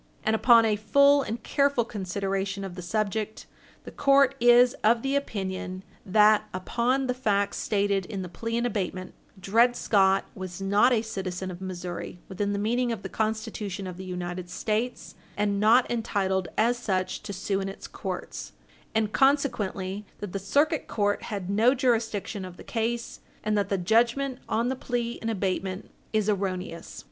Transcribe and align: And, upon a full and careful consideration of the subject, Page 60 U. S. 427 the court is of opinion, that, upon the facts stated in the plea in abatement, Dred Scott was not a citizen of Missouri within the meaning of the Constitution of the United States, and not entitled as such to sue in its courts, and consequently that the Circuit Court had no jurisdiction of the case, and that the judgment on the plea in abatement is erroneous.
And, 0.23 0.35
upon 0.35 0.65
a 0.65 0.77
full 0.77 1.21
and 1.21 1.43
careful 1.43 1.85
consideration 1.85 2.63
of 2.63 2.73
the 2.73 2.81
subject, 2.81 3.45
Page 3.85 3.93
60 3.93 3.93
U. 3.93 3.93
S. 3.93 4.03
427 4.03 4.83
the 4.97 4.99
court 4.99 4.99
is 4.99 5.11
of 5.13 5.21
opinion, 5.23 5.83
that, 6.07 6.49
upon 6.55 7.05
the 7.05 7.13
facts 7.13 7.57
stated 7.57 8.07
in 8.07 8.23
the 8.23 8.27
plea 8.27 8.57
in 8.57 8.65
abatement, 8.65 9.13
Dred 9.39 9.75
Scott 9.75 10.25
was 10.33 10.59
not 10.59 10.91
a 10.91 11.03
citizen 11.03 11.51
of 11.51 11.61
Missouri 11.61 12.17
within 12.27 12.51
the 12.51 12.57
meaning 12.57 12.91
of 12.91 13.03
the 13.03 13.09
Constitution 13.09 13.85
of 13.85 13.97
the 13.97 14.03
United 14.03 14.49
States, 14.49 15.13
and 15.37 15.59
not 15.59 15.85
entitled 15.91 16.47
as 16.57 16.79
such 16.79 17.21
to 17.21 17.31
sue 17.31 17.59
in 17.61 17.69
its 17.69 17.87
courts, 17.87 18.53
and 18.95 19.13
consequently 19.13 20.03
that 20.19 20.31
the 20.33 20.39
Circuit 20.39 20.87
Court 20.87 21.21
had 21.21 21.47
no 21.47 21.75
jurisdiction 21.75 22.43
of 22.43 22.57
the 22.57 22.63
case, 22.63 23.19
and 23.43 23.55
that 23.55 23.69
the 23.69 23.77
judgment 23.77 24.39
on 24.49 24.69
the 24.69 24.75
plea 24.75 25.19
in 25.21 25.29
abatement 25.29 25.91
is 26.11 26.27
erroneous. 26.27 26.99